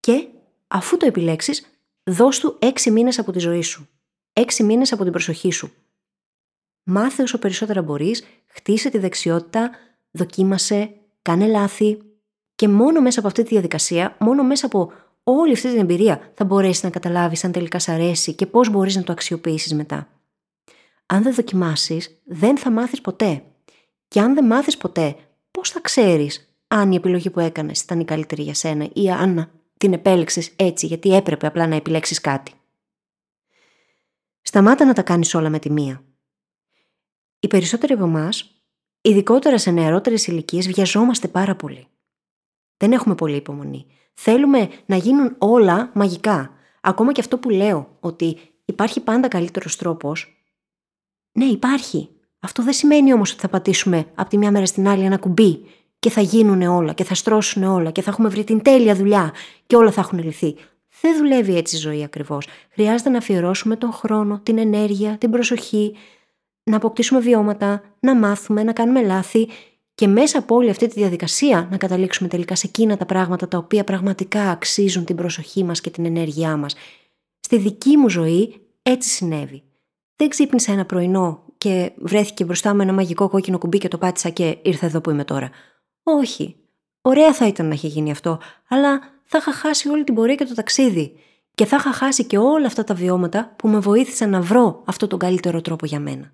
Και 0.00 0.28
Αφού 0.72 0.96
το 0.96 1.06
επιλέξεις, 1.06 1.66
δώσ' 2.04 2.38
του 2.38 2.56
έξι 2.58 2.90
μήνες 2.90 3.18
από 3.18 3.32
τη 3.32 3.38
ζωή 3.38 3.62
σου. 3.62 3.88
Έξι 4.32 4.62
μήνες 4.62 4.92
από 4.92 5.02
την 5.02 5.12
προσοχή 5.12 5.50
σου. 5.50 5.72
Μάθε 6.82 7.22
όσο 7.22 7.38
περισσότερα 7.38 7.82
μπορείς, 7.82 8.24
χτίσε 8.46 8.90
τη 8.90 8.98
δεξιότητα, 8.98 9.70
δοκίμασε, 10.10 10.94
κάνε 11.22 11.46
λάθη. 11.46 11.98
Και 12.54 12.68
μόνο 12.68 13.00
μέσα 13.00 13.18
από 13.18 13.28
αυτή 13.28 13.42
τη 13.42 13.48
διαδικασία, 13.48 14.16
μόνο 14.20 14.42
μέσα 14.42 14.66
από 14.66 14.92
όλη 15.22 15.52
αυτή 15.52 15.68
την 15.68 15.78
εμπειρία, 15.78 16.30
θα 16.34 16.44
μπορέσεις 16.44 16.82
να 16.82 16.90
καταλάβεις 16.90 17.44
αν 17.44 17.52
τελικά 17.52 17.78
σ' 17.78 17.88
αρέσει 17.88 18.34
και 18.34 18.46
πώς 18.46 18.70
μπορείς 18.70 18.96
να 18.96 19.02
το 19.02 19.12
αξιοποιήσεις 19.12 19.74
μετά. 19.74 20.08
Αν 21.06 21.22
δεν 21.22 21.34
δοκιμάσεις, 21.34 22.20
δεν 22.24 22.58
θα 22.58 22.70
μάθεις 22.70 23.00
ποτέ. 23.00 23.44
Και 24.08 24.20
αν 24.20 24.34
δεν 24.34 24.44
μάθεις 24.46 24.76
ποτέ, 24.76 25.16
πώς 25.50 25.70
θα 25.70 25.80
ξέρεις 25.80 26.54
αν 26.68 26.92
η 26.92 26.94
επιλογή 26.94 27.30
που 27.30 27.40
έκανες 27.40 27.80
ήταν 27.80 28.00
η 28.00 28.04
καλύτερη 28.04 28.42
για 28.42 28.54
σένα 28.54 28.88
ή 28.92 29.10
αν 29.10 29.50
την 29.80 29.92
επέλεξες 29.92 30.52
έτσι 30.56 30.86
γιατί 30.86 31.14
έπρεπε 31.14 31.46
απλά 31.46 31.66
να 31.66 31.74
επιλέξεις 31.74 32.20
κάτι. 32.20 32.52
Σταμάτα 34.42 34.84
να 34.84 34.92
τα 34.92 35.02
κάνεις 35.02 35.34
όλα 35.34 35.48
με 35.48 35.58
τη 35.58 35.70
μία. 35.70 36.04
Οι 37.40 37.46
περισσότεροι 37.46 37.92
από 37.92 38.04
εμάς, 38.04 38.64
ειδικότερα 39.00 39.58
σε 39.58 39.70
νεαρότερες 39.70 40.26
ηλικίες, 40.26 40.66
βιαζόμαστε 40.66 41.28
πάρα 41.28 41.56
πολύ. 41.56 41.86
Δεν 42.76 42.92
έχουμε 42.92 43.14
πολύ 43.14 43.36
υπομονή. 43.36 43.86
Θέλουμε 44.14 44.68
να 44.86 44.96
γίνουν 44.96 45.34
όλα 45.38 45.90
μαγικά. 45.94 46.50
Ακόμα 46.80 47.12
και 47.12 47.20
αυτό 47.20 47.38
που 47.38 47.50
λέω, 47.50 47.96
ότι 48.00 48.38
υπάρχει 48.64 49.00
πάντα 49.00 49.28
καλύτερος 49.28 49.76
τρόπος. 49.76 50.44
Ναι, 51.32 51.44
υπάρχει. 51.44 52.08
Αυτό 52.40 52.62
δεν 52.62 52.72
σημαίνει 52.72 53.12
όμως 53.12 53.32
ότι 53.32 53.40
θα 53.40 53.48
πατήσουμε 53.48 54.10
από 54.14 54.30
τη 54.30 54.38
μια 54.38 54.50
μέρα 54.50 54.66
στην 54.66 54.88
άλλη 54.88 55.04
ένα 55.04 55.18
κουμπί 55.18 55.66
και 56.00 56.10
θα 56.10 56.20
γίνουν 56.20 56.62
όλα 56.62 56.92
και 56.92 57.04
θα 57.04 57.14
στρώσουν 57.14 57.62
όλα 57.62 57.90
και 57.90 58.02
θα 58.02 58.10
έχουμε 58.10 58.28
βρει 58.28 58.44
την 58.44 58.62
τέλεια 58.62 58.94
δουλειά 58.94 59.32
και 59.66 59.76
όλα 59.76 59.90
θα 59.90 60.00
έχουν 60.00 60.18
λυθεί. 60.18 60.56
Δεν 61.00 61.16
δουλεύει 61.16 61.56
έτσι 61.56 61.76
η 61.76 61.78
ζωή 61.78 62.04
ακριβώς. 62.04 62.46
Χρειάζεται 62.70 63.10
να 63.10 63.18
αφιερώσουμε 63.18 63.76
τον 63.76 63.92
χρόνο, 63.92 64.40
την 64.42 64.58
ενέργεια, 64.58 65.18
την 65.18 65.30
προσοχή, 65.30 65.94
να 66.62 66.76
αποκτήσουμε 66.76 67.20
βιώματα, 67.20 67.82
να 68.00 68.14
μάθουμε, 68.14 68.62
να 68.62 68.72
κάνουμε 68.72 69.02
λάθη 69.02 69.48
και 69.94 70.06
μέσα 70.06 70.38
από 70.38 70.54
όλη 70.54 70.70
αυτή 70.70 70.86
τη 70.86 71.00
διαδικασία 71.00 71.68
να 71.70 71.76
καταλήξουμε 71.76 72.28
τελικά 72.28 72.54
σε 72.54 72.66
εκείνα 72.66 72.96
τα 72.96 73.06
πράγματα 73.06 73.48
τα 73.48 73.58
οποία 73.58 73.84
πραγματικά 73.84 74.50
αξίζουν 74.50 75.04
την 75.04 75.16
προσοχή 75.16 75.64
μας 75.64 75.80
και 75.80 75.90
την 75.90 76.04
ενέργειά 76.04 76.56
μας. 76.56 76.74
Στη 77.40 77.58
δική 77.58 77.96
μου 77.96 78.08
ζωή 78.08 78.60
έτσι 78.82 79.08
συνέβη. 79.08 79.62
Δεν 80.16 80.28
ξύπνησα 80.28 80.72
ένα 80.72 80.86
πρωινό 80.86 81.42
και 81.58 81.92
βρέθηκε 81.96 82.44
μπροστά 82.44 82.74
μου 82.74 82.80
ένα 82.80 82.92
μαγικό 82.92 83.28
κόκκινο 83.28 83.58
κουμπί 83.58 83.78
και 83.78 83.88
το 83.88 83.98
πάτησα 83.98 84.28
και 84.28 84.58
ήρθα 84.62 84.86
εδώ 84.86 85.00
που 85.00 85.10
είμαι 85.10 85.24
τώρα. 85.24 85.50
Όχι. 86.02 86.56
Ωραία 87.02 87.34
θα 87.34 87.46
ήταν 87.46 87.66
να 87.66 87.74
είχε 87.74 87.88
γίνει 87.88 88.10
αυτό, 88.10 88.40
αλλά 88.68 89.00
θα 89.24 89.38
είχα 89.38 89.52
χάσει 89.52 89.88
όλη 89.88 90.04
την 90.04 90.14
πορεία 90.14 90.34
και 90.34 90.44
το 90.44 90.54
ταξίδι. 90.54 91.18
Και 91.54 91.64
θα 91.66 91.76
είχα 91.76 91.92
χάσει 91.92 92.24
και 92.24 92.38
όλα 92.38 92.66
αυτά 92.66 92.84
τα 92.84 92.94
βιώματα 92.94 93.54
που 93.58 93.68
με 93.68 93.78
βοήθησαν 93.78 94.30
να 94.30 94.40
βρω 94.40 94.82
αυτό 94.86 95.06
τον 95.06 95.18
καλύτερο 95.18 95.60
τρόπο 95.60 95.86
για 95.86 96.00
μένα. 96.00 96.32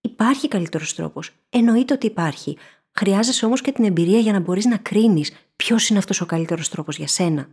Υπάρχει 0.00 0.48
καλύτερος 0.48 0.94
τρόπος. 0.94 1.30
Εννοείται 1.50 1.94
ότι 1.94 2.06
υπάρχει. 2.06 2.58
Χρειάζεσαι 2.92 3.46
όμως 3.46 3.60
και 3.60 3.72
την 3.72 3.84
εμπειρία 3.84 4.18
για 4.18 4.32
να 4.32 4.40
μπορείς 4.40 4.64
να 4.64 4.76
κρίνεις 4.76 5.32
ποιος 5.56 5.88
είναι 5.88 5.98
αυτός 5.98 6.20
ο 6.20 6.26
καλύτερος 6.26 6.68
τρόπος 6.68 6.96
για 6.96 7.06
σένα. 7.06 7.48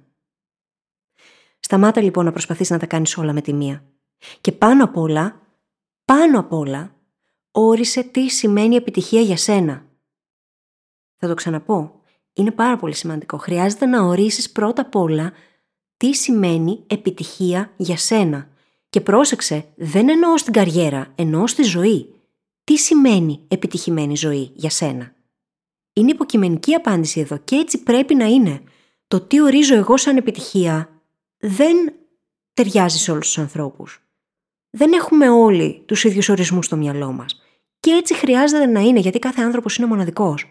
Σταμάτα 1.59 2.01
λοιπόν 2.01 2.25
να 2.25 2.31
προσπαθείς 2.31 2.69
να 2.69 2.79
τα 2.79 2.85
κάνεις 2.85 3.17
όλα 3.17 3.33
με 3.33 3.41
τη 3.41 3.53
μία. 3.53 3.83
Και 4.41 4.51
πάνω 4.51 4.83
απ' 4.83 4.97
όλα, 4.97 5.41
πάνω 6.05 6.39
απ' 6.39 6.53
όλα, 6.53 6.95
όρισε 7.51 8.03
τι 8.03 8.29
σημαίνει 8.29 8.75
επιτυχία 8.75 9.21
για 9.21 9.37
σένα. 9.37 9.85
Θα 11.23 11.27
το 11.27 11.33
ξαναπώ. 11.33 12.01
Είναι 12.33 12.51
πάρα 12.51 12.77
πολύ 12.77 12.95
σημαντικό. 12.95 13.37
Χρειάζεται 13.37 13.85
να 13.85 14.01
ορίσεις 14.01 14.51
πρώτα 14.51 14.81
απ' 14.81 14.95
όλα 14.95 15.31
τι 15.97 16.13
σημαίνει 16.13 16.83
επιτυχία 16.87 17.71
για 17.77 17.97
σένα. 17.97 18.47
Και 18.89 19.01
πρόσεξε, 19.01 19.65
δεν 19.75 20.09
εννοώ 20.09 20.37
στην 20.37 20.53
καριέρα, 20.53 21.13
εννοώ 21.15 21.47
στη 21.47 21.63
ζωή. 21.63 22.13
Τι 22.63 22.77
σημαίνει 22.77 23.39
επιτυχημένη 23.47 24.15
ζωή 24.15 24.51
για 24.53 24.69
σένα; 24.69 25.13
Είναι 25.93 26.11
υποκειμενική 26.11 26.73
απάντηση 26.73 27.19
εδώ 27.19 27.37
και 27.37 27.55
έτσι 27.55 27.83
πρέπει 27.83 28.15
να 28.15 28.25
είναι. 28.25 28.61
Το 29.07 29.21
τι 29.21 29.41
ορίζω 29.41 29.75
εγώ 29.75 29.97
σαν 29.97 30.17
επιτυχία 30.17 31.01
δεν 31.37 31.93
ταιριάζει 32.53 32.97
σε 32.97 33.11
όλους 33.11 33.25
τους 33.25 33.37
ανθρώπους. 33.37 34.03
Δεν 34.69 34.93
έχουμε 34.93 35.29
όλοι 35.29 35.83
τους 35.85 36.03
ίδιους 36.03 36.29
ορισμούς 36.29 36.65
στο 36.65 36.75
μυαλό 36.75 37.11
μας. 37.11 37.41
Και 37.79 37.91
έτσι 37.91 38.13
χρειάζεται 38.13 38.65
να 38.65 38.79
είναι 38.79 38.99
γιατί 38.99 39.19
κάθε 39.19 39.41
άνθρωπος 39.41 39.75
είναι 39.75 39.87
μοναδικός. 39.87 40.45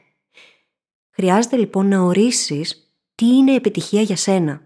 Χρειάζεται 1.10 1.56
λοιπόν 1.56 1.88
να 1.88 2.00
ορίσεις 2.00 2.94
τι 3.14 3.26
είναι 3.26 3.54
επιτυχία 3.54 4.02
για 4.02 4.16
σένα. 4.16 4.62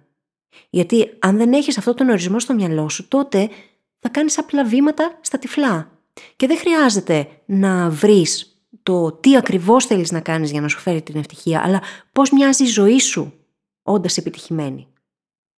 Γιατί 0.71 1.17
αν 1.19 1.37
δεν 1.37 1.53
έχεις 1.53 1.79
αυτό 1.79 1.95
τον 1.95 2.09
ορισμό 2.09 2.39
στο 2.41 2.55
μυαλό 2.55 2.89
σου, 2.89 3.09
τότε 3.09 3.49
θα 3.99 4.09
κάνεις 4.09 4.39
απλά 4.39 4.65
βήματα 4.65 5.19
στα 5.21 5.39
τυφλά. 5.39 5.91
Και 6.37 6.47
δεν 6.47 6.59
χρειάζεται 6.59 7.29
να 7.45 7.91
βρεις 7.91 8.59
το 8.83 9.13
τι 9.13 9.37
ακριβώς 9.37 9.87
θέλεις 9.87 10.13
να 10.13 10.21
κάνεις 10.21 10.51
για 10.51 10.61
να 10.61 10.69
σου 10.69 10.79
φέρει 10.79 11.03
την 11.03 11.17
ευτυχία, 11.17 11.63
αλλά 11.65 11.83
πώς 12.13 12.31
μοιάζει 12.31 12.65
η 12.65 12.67
ζωή 12.67 12.99
σου 12.99 13.33
όντας 13.83 14.17
επιτυχημένη. 14.17 14.87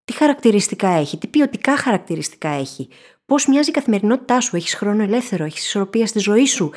Τι 0.05 0.13
χαρακτηριστικά 0.13 0.87
έχει, 0.89 1.17
τι 1.17 1.27
ποιοτικά 1.27 1.77
χαρακτηριστικά 1.77 2.49
έχει, 2.49 2.87
πώς 3.25 3.47
μοιάζει 3.47 3.69
η 3.69 3.73
καθημερινότητά 3.73 4.41
σου, 4.41 4.55
έχεις 4.55 4.73
χρόνο 4.73 5.03
ελεύθερο, 5.03 5.43
έχεις 5.43 5.65
ισορροπία 5.65 6.07
στη 6.07 6.19
ζωή 6.19 6.45
σου, 6.45 6.71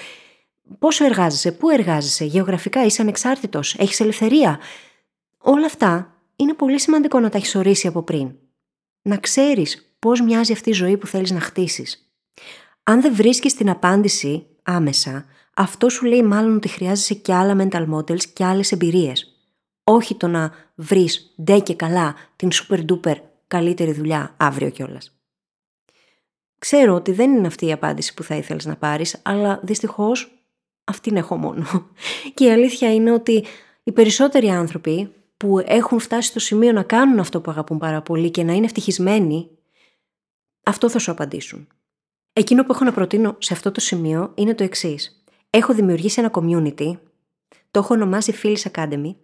Πόσο 0.79 1.05
εργάζεσαι, 1.05 1.53
πού 1.53 1.69
εργάζεσαι, 1.69 2.25
γεωγραφικά 2.25 2.85
είσαι 2.85 3.03
ανεξάρτητος, 3.03 3.75
έχεις 3.75 4.01
ελευθερία. 4.01 4.59
Όλα 5.39 5.67
αυτά 5.67 6.15
είναι 6.37 6.55
πολύ 6.55 6.81
σημαντικό 6.81 7.21
να 7.21 7.29
τα 7.29 7.37
έχεις 7.37 7.55
ορίσει 7.55 7.87
από 7.87 8.03
πριν. 8.03 8.35
Να 9.03 9.17
ξέρεις 9.17 9.93
πώς 9.99 10.21
μοιάζει 10.21 10.53
αυτή 10.53 10.71
η 10.71 10.73
ζωή 10.73 10.97
που 10.97 11.07
θέλεις 11.07 11.31
να 11.31 11.41
χτίσεις. 11.41 12.13
Αν 12.83 13.01
δεν 13.01 13.15
βρίσκεις 13.15 13.55
την 13.55 13.71
απάντηση 13.71 14.47
άμεσα, 14.63 15.25
αυτό 15.55 15.89
σου 15.89 16.07
λέει 16.07 16.23
μάλλον 16.23 16.57
ότι 16.57 16.69
χρειάζεσαι 16.69 17.15
και 17.15 17.35
άλλα 17.35 17.69
mental 17.71 17.95
models 17.95 18.25
και 18.25 18.45
άλλες 18.45 18.73
εμπειρίες. 18.73 19.33
Όχι 19.85 20.15
το 20.15 20.27
να 20.27 20.53
βρεις 20.75 21.35
ντε 21.43 21.59
και 21.59 21.75
καλά 21.75 22.15
την 22.37 22.49
super 22.53 22.85
duper 22.91 23.15
καλύτερη 23.47 23.93
δουλειά 23.93 24.35
αύριο 24.37 24.71
κιόλας. 24.71 25.13
Ξέρω 26.59 26.95
ότι 26.95 27.13
δεν 27.13 27.37
είναι 27.37 27.47
αυτή 27.47 27.67
η 27.67 27.73
απάντηση 27.73 28.15
που 28.15 28.23
θα 28.23 28.35
ήθελες 28.35 28.65
να 28.65 28.77
πάρεις, 28.77 29.21
αλλά 29.23 29.61
δυστυχώς 29.63 30.38
αυτήν 30.89 31.17
έχω 31.17 31.37
μόνο. 31.37 31.65
Και 32.35 32.45
η 32.45 32.51
αλήθεια 32.51 32.95
είναι 32.95 33.13
ότι 33.13 33.45
οι 33.83 33.93
περισσότεροι 33.93 34.49
άνθρωποι 34.49 35.13
που 35.37 35.63
έχουν 35.67 35.99
φτάσει 35.99 36.29
στο 36.29 36.39
σημείο 36.39 36.73
να 36.73 36.83
κάνουν 36.83 37.19
αυτό 37.19 37.41
που 37.41 37.51
αγαπούν 37.51 37.79
πάρα 37.79 38.03
πολύ 38.03 38.31
και 38.31 38.43
να 38.43 38.53
είναι 38.53 38.65
ευτυχισμένοι, 38.65 39.49
αυτό 40.63 40.89
θα 40.89 40.99
σου 40.99 41.11
απαντήσουν. 41.11 41.69
Εκείνο 42.33 42.65
που 42.65 42.73
έχω 42.73 42.85
να 42.85 42.93
προτείνω 42.93 43.37
σε 43.39 43.53
αυτό 43.53 43.73
το 43.73 43.81
σημείο 43.81 44.33
είναι 44.35 44.55
το 44.55 44.65
εξής. 44.65 45.25
Έχω 45.51 45.75
δημιουργήσει 45.75 46.21
ένα 46.21 46.31
community, 46.33 46.99
το 47.71 47.79
έχω 47.79 47.95
ονομάσει 47.95 48.35
Phyllis 48.43 48.63
Academy, 48.73 49.15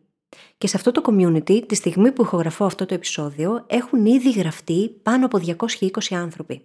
Και 0.59 0.67
σε 0.67 0.77
αυτό 0.77 0.93
το 0.93 1.03
community, 1.07 1.67
τη 1.67 1.75
στιγμή 1.75 2.13
που 2.13 2.23
ηχογραφώ 2.23 2.65
αυτό 2.65 2.87
το 2.87 2.95
επεισόδιο, 2.95 3.65
έχουν 3.67 4.07
ήδη 4.07 4.31
γραφτεί 4.31 4.89
πάνω 5.03 5.27
από 5.27 5.39
220 5.59 5.89
άνθρωποι. 6.11 6.63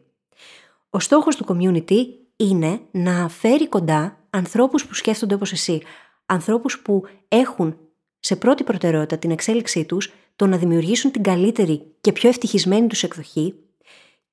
Ο 0.89 0.99
στόχος 0.99 1.35
του 1.35 1.45
community 1.47 2.05
είναι 2.39 2.81
να 2.91 3.29
φέρει 3.29 3.67
κοντά 3.67 4.17
ανθρώπους 4.29 4.85
που 4.85 4.93
σκέφτονται 4.93 5.33
όπως 5.33 5.51
εσύ. 5.51 5.81
Ανθρώπους 6.25 6.79
που 6.79 7.03
έχουν 7.27 7.77
σε 8.19 8.35
πρώτη 8.35 8.63
προτεραιότητα 8.63 9.17
την 9.17 9.31
εξέλιξή 9.31 9.85
τους, 9.85 10.13
το 10.35 10.47
να 10.47 10.57
δημιουργήσουν 10.57 11.11
την 11.11 11.23
καλύτερη 11.23 11.95
και 12.01 12.11
πιο 12.11 12.29
ευτυχισμένη 12.29 12.87
τους 12.87 13.03
εκδοχή 13.03 13.55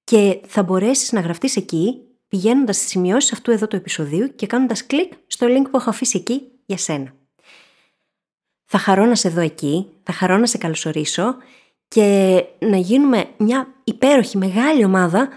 και 0.04 0.40
θα 0.46 0.62
μπορέσεις 0.62 1.12
να 1.12 1.20
γραφτείς 1.20 1.56
εκεί 1.56 2.00
πηγαίνοντας 2.28 2.76
στις 2.76 2.88
σημειώσεις 2.88 3.32
αυτού 3.32 3.50
εδώ 3.50 3.66
του 3.66 3.76
επεισοδίου 3.76 4.34
και 4.34 4.46
κάνοντας 4.46 4.86
κλικ 4.86 5.12
στο 5.26 5.46
link 5.46 5.70
που 5.70 5.76
έχω 5.76 5.90
αφήσει 5.90 6.18
εκεί 6.18 6.42
για 6.66 6.76
σένα. 6.76 7.14
Θα 8.64 8.78
χαρώ 8.78 9.04
να 9.04 9.14
σε 9.14 9.28
δω 9.28 9.40
εκεί, 9.40 9.86
θα 10.02 10.12
χαρώ 10.12 10.36
να 10.36 10.46
σε 10.46 10.58
καλωσορίσω 10.58 11.36
και 11.88 12.42
να 12.58 12.76
γίνουμε 12.76 13.28
μια 13.36 13.74
υπέροχη 13.84 14.38
μεγάλη 14.38 14.84
ομάδα 14.84 15.28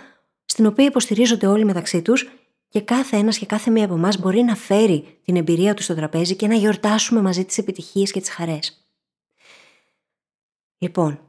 στην 0.46 0.66
οποία 0.66 0.86
υποστηρίζονται 0.86 1.48
όλοι 1.48 1.66
μεταξύ 1.66 2.02
τους 2.02 2.30
και 2.70 2.82
κάθε 2.82 3.18
ένας 3.18 3.38
και 3.38 3.46
κάθε 3.46 3.72
μία 3.72 3.86
από 3.86 3.94
εμάς 3.94 4.18
μπορεί 4.18 4.42
να 4.42 4.56
φέρει 4.56 5.20
την 5.24 5.36
εμπειρία 5.36 5.74
του 5.74 5.84
στο 5.84 5.96
τραπέζι 5.96 6.36
και 6.36 6.48
να 6.48 6.56
γιορτάσουμε 6.56 7.22
μαζί 7.22 7.46
τις 7.46 7.58
επιτυχίες 7.58 8.12
και 8.12 8.20
τις 8.20 8.30
χαρές. 8.30 8.90
Λοιπόν, 10.78 11.20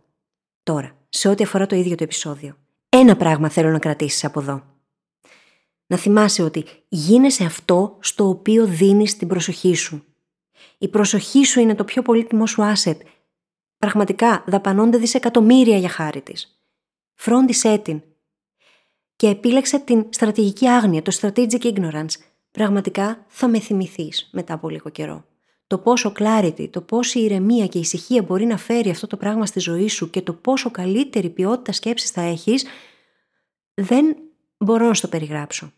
τώρα, 0.63 0.97
σε 1.09 1.29
ό,τι 1.29 1.43
αφορά 1.43 1.67
το 1.67 1.77
ίδιο 1.77 1.95
το 1.97 2.05
επεισόδιο, 2.05 2.57
ένα 2.89 3.17
πράγμα 3.17 3.49
θέλω 3.49 3.71
να 3.71 3.79
κρατήσεις 3.79 4.25
από 4.25 4.41
εδώ. 4.41 4.63
Να 5.87 5.97
θυμάσαι 5.97 6.43
ότι 6.43 6.65
γίνεσαι 6.89 7.45
αυτό 7.45 7.97
στο 8.01 8.29
οποίο 8.29 8.67
δίνεις 8.67 9.17
την 9.17 9.29
προσοχή 9.29 9.75
σου. 9.75 10.05
Η 10.79 10.89
προσοχή 10.89 11.45
σου 11.45 11.61
είναι 11.61 11.75
το 11.75 11.85
πιο 11.85 12.03
πολύτιμο 12.03 12.47
σου 12.47 12.73
asset. 12.75 12.97
Πραγματικά 13.79 14.45
δαπανώνται 14.47 14.99
δισεκατομμύρια 14.99 15.77
για 15.77 15.89
χάρη 15.89 16.21
της. 16.21 16.65
Φρόντισέ 17.15 17.79
την. 17.79 18.03
Και 19.21 19.29
επίλεξε 19.29 19.79
την 19.79 20.07
στρατηγική 20.11 20.69
άγνοια, 20.69 21.03
το 21.03 21.19
strategic 21.21 21.63
ignorance. 21.63 22.15
Πραγματικά 22.51 23.25
θα 23.29 23.49
με 23.49 23.59
θυμηθείς 23.59 24.29
μετά 24.33 24.55
από 24.55 24.69
λίγο 24.69 24.91
καιρό. 24.91 25.25
Το 25.67 25.79
πόσο 25.79 26.13
clarity, 26.19 26.69
το 26.71 26.81
πόσο 26.81 27.21
ηρεμία 27.21 27.67
και 27.67 27.79
ησυχία 27.79 28.23
μπορεί 28.23 28.45
να 28.45 28.57
φέρει 28.57 28.91
αυτό 28.91 29.07
το 29.07 29.17
πράγμα 29.17 29.47
στη 29.47 29.61
ζωή 29.61 29.89
σου 29.89 30.11
και 30.11 30.23
το 30.23 30.33
πόσο 30.33 30.71
καλύτερη 30.71 31.31
ποιότητα 31.31 31.73
σκέψης 31.73 32.11
θα 32.11 32.21
έχεις, 32.21 32.65
δεν 33.75 34.17
μπορώ 34.59 34.87
να 34.87 34.95
στο 34.95 35.09
περιγράψω. 35.09 35.73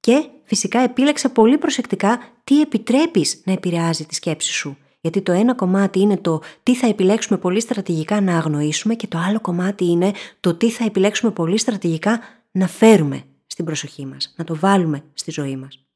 Και 0.00 0.28
φυσικά 0.44 0.78
επίλεξα 0.80 1.30
πολύ 1.30 1.58
προσεκτικά 1.58 2.20
τι 2.44 2.60
επιτρέπεις 2.60 3.42
να 3.44 3.52
επηρεάζει 3.52 4.06
τη 4.06 4.14
σκέψη 4.14 4.52
σου. 4.52 4.76
Γιατί 5.00 5.22
το 5.22 5.32
ένα 5.32 5.54
κομμάτι 5.54 6.00
είναι 6.00 6.16
το 6.16 6.42
τι 6.62 6.74
θα 6.74 6.86
επιλέξουμε 6.86 7.38
πολύ 7.38 7.60
στρατηγικά 7.60 8.20
να 8.20 8.36
αγνοήσουμε 8.36 8.94
και 8.94 9.06
το 9.06 9.18
άλλο 9.18 9.40
κομμάτι 9.40 9.84
είναι 9.84 10.12
το 10.40 10.54
τι 10.54 10.70
θα 10.70 10.84
επιλέξουμε 10.84 11.32
πολύ 11.32 11.58
στρατηγικά 11.58 12.20
να 12.56 12.66
φέρουμε 12.66 13.22
στην 13.46 13.64
προσοχή 13.64 14.06
μας, 14.06 14.34
να 14.36 14.44
το 14.44 14.56
βάλουμε 14.56 15.04
στη 15.14 15.30
ζωή 15.30 15.56
μας. 15.56 15.86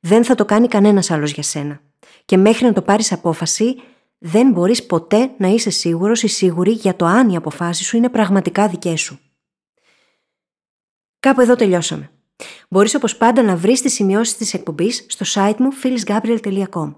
Δεν 0.00 0.24
θα 0.24 0.34
το 0.34 0.44
κάνει 0.44 0.68
κανένας 0.68 1.10
άλλος 1.10 1.32
για 1.32 1.42
σένα. 1.42 1.80
Και 2.24 2.36
μέχρι 2.36 2.64
να 2.64 2.72
το 2.72 2.82
πάρεις 2.82 3.12
απόφαση, 3.12 3.80
δεν 4.18 4.50
μπορείς 4.50 4.86
ποτέ 4.86 5.30
να 5.38 5.48
είσαι 5.48 5.70
σίγουρος 5.70 6.22
ή 6.22 6.26
σίγουρη 6.26 6.70
για 6.70 6.96
το 6.96 7.04
αν 7.04 7.28
οι 7.28 7.36
αποφάσεις 7.36 7.86
σου 7.86 7.96
είναι 7.96 8.08
πραγματικά 8.08 8.68
δικές 8.68 9.00
σου. 9.00 9.18
Κάπου 11.20 11.40
εδώ 11.40 11.54
τελειώσαμε. 11.54 12.10
Μπορείς 12.68 12.94
όπως 12.94 13.16
πάντα 13.16 13.42
να 13.42 13.56
βρεις 13.56 13.82
τις 13.82 13.92
σημειώσεις 13.92 14.36
της 14.36 14.54
εκπομπής 14.54 15.06
στο 15.08 15.24
site 15.34 15.56
μου 15.58 15.68
phyllisgabriel.com. 15.82 16.94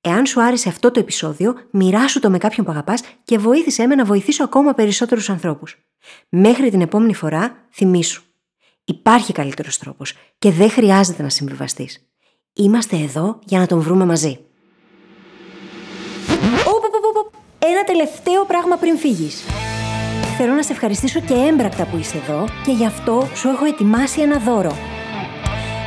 Εάν 0.00 0.26
σου 0.26 0.42
άρεσε 0.42 0.68
αυτό 0.68 0.90
το 0.90 1.00
επεισόδιο, 1.00 1.54
μοιράσου 1.70 2.20
το 2.20 2.30
με 2.30 2.38
κάποιον 2.38 2.66
που 2.66 2.72
αγαπάς 2.72 3.02
και 3.24 3.38
βοήθησέ 3.38 3.86
με 3.86 3.94
να 3.94 4.04
βοηθήσω 4.04 4.44
ακόμα 4.44 4.74
περισσότερους 4.74 5.30
ανθρώπους. 5.30 5.76
Μέχρι 6.28 6.70
την 6.70 6.80
επόμενη 6.80 7.14
φορά, 7.14 7.68
θυμήσου. 7.72 8.22
Υπάρχει 8.84 9.32
καλύτερος 9.32 9.78
τρόπος 9.78 10.14
και 10.38 10.50
δεν 10.50 10.70
χρειάζεται 10.70 11.22
να 11.22 11.28
συμβιβαστείς. 11.28 12.10
Είμαστε 12.52 12.96
εδώ 12.96 13.38
για 13.44 13.58
να 13.58 13.66
τον 13.66 13.80
βρούμε 13.80 14.04
μαζί. 14.04 14.38
Ένα 17.58 17.84
τελευταίο 17.84 18.44
πράγμα 18.44 18.76
πριν 18.76 18.96
φύγεις. 18.96 19.44
Θέλω 20.36 20.52
να 20.52 20.62
σε 20.62 20.72
ευχαριστήσω 20.72 21.20
και 21.20 21.34
έμπρακτα 21.34 21.86
που 21.86 21.96
είσαι 21.96 22.16
εδώ 22.16 22.44
και 22.64 22.72
γι' 22.72 22.86
αυτό 22.86 23.28
σου 23.34 23.48
έχω 23.48 23.64
ετοιμάσει 23.64 24.20
ένα 24.20 24.38
δώρο. 24.38 24.76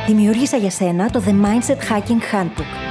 Δημιούργησα 0.06 0.56
για 0.56 0.70
σένα 0.70 1.10
το 1.10 1.22
The 1.26 1.30
Mindset 1.30 1.92
Hacking 1.92 2.32
Handbook. 2.32 2.83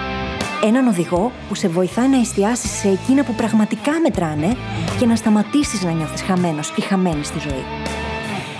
Έναν 0.65 0.87
οδηγό 0.87 1.31
που 1.47 1.55
σε 1.55 1.67
βοηθάει 1.67 2.07
να 2.07 2.19
εστιάσεις 2.19 2.71
σε 2.71 2.89
εκείνα 2.89 3.23
που 3.23 3.33
πραγματικά 3.33 3.91
μετράνε 3.99 4.55
και 4.99 5.05
να 5.05 5.15
σταματήσεις 5.15 5.83
να 5.83 5.91
νιώθεις 5.91 6.21
χαμένος 6.21 6.73
ή 6.77 6.81
χαμένη 6.81 7.23
στη 7.23 7.39
ζωή. 7.39 7.63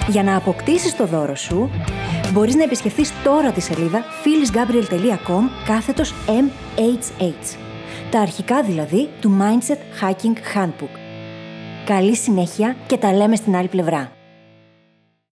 Για 0.08 0.24
να 0.24 0.36
αποκτήσεις 0.36 0.96
το 0.96 1.06
δώρο 1.06 1.36
σου, 1.36 1.70
μπορείς 2.32 2.56
να 2.56 2.64
επισκεφθείς 2.64 3.14
τώρα 3.24 3.52
τη 3.52 3.62
σελίδα 3.62 4.04
phyllisgabriel.com 4.24 5.44
κάθετος 5.66 6.14
MHH. 6.28 7.58
Τα 8.12 8.20
αρχικά 8.20 8.64
δηλαδή 8.64 9.10
του 9.22 9.38
Mindset 9.40 10.04
Hacking 10.04 10.58
Handbook. 10.58 10.98
Καλή 11.86 12.16
συνέχεια 12.16 12.76
και 12.88 12.98
τα 12.98 13.14
λέμε 13.14 13.36
στην 13.36 13.56
άλλη 13.56 13.68
πλευρά. 13.68 14.12